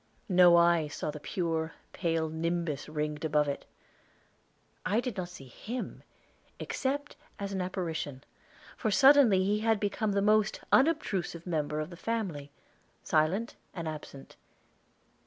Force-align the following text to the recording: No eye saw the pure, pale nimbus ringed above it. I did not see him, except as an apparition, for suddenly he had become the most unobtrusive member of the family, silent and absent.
No 0.29 0.55
eye 0.57 0.87
saw 0.87 1.11
the 1.11 1.19
pure, 1.19 1.75
pale 1.93 2.27
nimbus 2.27 2.89
ringed 2.89 3.23
above 3.23 3.47
it. 3.47 3.67
I 4.83 4.99
did 4.99 5.15
not 5.15 5.29
see 5.29 5.45
him, 5.47 6.01
except 6.57 7.15
as 7.37 7.53
an 7.53 7.61
apparition, 7.61 8.23
for 8.75 8.89
suddenly 8.89 9.43
he 9.43 9.59
had 9.59 9.79
become 9.79 10.13
the 10.13 10.21
most 10.23 10.59
unobtrusive 10.71 11.45
member 11.45 11.79
of 11.79 11.91
the 11.91 11.97
family, 11.97 12.51
silent 13.03 13.57
and 13.75 13.87
absent. 13.87 14.37